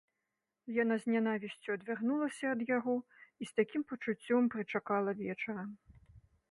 Яна 0.83 0.95
з 1.03 1.11
нянавісцю 1.15 1.69
адвярнулася 1.79 2.45
ад 2.55 2.59
яго 2.77 2.95
і 3.45 3.51
з 3.51 3.57
такім 3.61 3.81
пачуццем 3.93 4.43
прычакала 4.57 5.09
вечара. 5.23 5.63